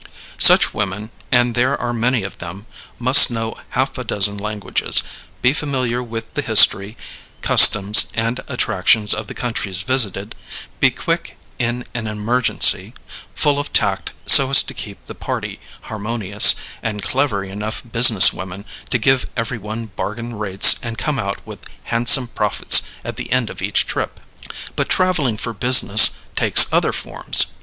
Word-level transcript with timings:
Such 0.39 0.73
women 0.73 1.11
and 1.31 1.53
there 1.53 1.79
are 1.79 1.93
many 1.93 2.23
of 2.23 2.39
them 2.39 2.65
must 2.97 3.29
know 3.29 3.55
half 3.77 3.99
a 3.99 4.03
dozen 4.03 4.35
languages, 4.39 5.03
be 5.43 5.53
familiar 5.53 6.01
with 6.01 6.33
the 6.33 6.41
history, 6.41 6.97
customs, 7.43 8.09
and 8.15 8.39
attractions 8.47 9.13
of 9.13 9.27
the 9.27 9.35
countries 9.35 9.83
visited, 9.83 10.35
be 10.79 10.89
quick 10.89 11.37
in 11.59 11.85
an 11.93 12.07
emergency, 12.07 12.95
full 13.35 13.59
of 13.59 13.71
tact 13.73 14.13
so 14.25 14.49
as 14.49 14.63
to 14.63 14.73
keep 14.73 15.05
the 15.05 15.13
party 15.13 15.59
harmonious, 15.83 16.55
and 16.81 17.03
clever 17.03 17.43
enough 17.43 17.83
business 17.91 18.33
women 18.33 18.65
to 18.89 18.97
give 18.97 19.29
every 19.37 19.59
one 19.59 19.85
bargain 19.95 20.33
rates 20.33 20.79
and 20.81 20.97
come 20.97 21.19
out 21.19 21.45
with 21.45 21.59
handsome 21.93 22.27
profits 22.27 22.81
at 23.05 23.17
the 23.17 23.31
end 23.31 23.51
of 23.51 23.61
each 23.61 23.85
trip. 23.85 24.19
But 24.75 24.89
traveling 24.89 25.37
for 25.37 25.53
business 25.53 26.15
takes 26.35 26.73
other 26.73 26.91
forms. 26.91 27.45